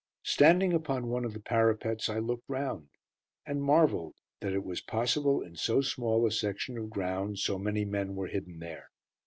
Standing 0.23 0.73
upon 0.73 1.05
one 1.09 1.23
of 1.25 1.33
the 1.33 1.39
parapets, 1.39 2.09
I 2.09 2.17
looked 2.17 2.49
round, 2.49 2.89
and 3.45 3.61
marvelled 3.61 4.15
that 4.39 4.51
it 4.51 4.63
was 4.63 4.81
possible 4.81 5.43
in 5.43 5.55
so 5.55 5.81
small 5.81 6.25
a 6.25 6.31
section 6.31 6.75
of 6.75 6.89
ground 6.89 7.37
so 7.37 7.59
many 7.59 7.85
men 7.85 8.15
were 8.15 8.25
hidden 8.25 8.57
there. 8.57 8.89